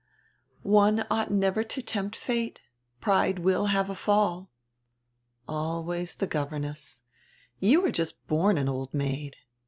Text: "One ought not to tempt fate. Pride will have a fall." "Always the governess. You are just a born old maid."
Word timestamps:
"One 0.63 1.05
ought 1.11 1.29
not 1.29 1.69
to 1.69 1.81
tempt 1.83 2.15
fate. 2.15 2.59
Pride 3.01 3.37
will 3.37 3.65
have 3.67 3.87
a 3.87 3.93
fall." 3.93 4.49
"Always 5.47 6.15
the 6.15 6.25
governess. 6.25 7.03
You 7.59 7.85
are 7.85 7.91
just 7.91 8.15
a 8.15 8.27
born 8.27 8.67
old 8.67 8.95
maid." 8.95 9.35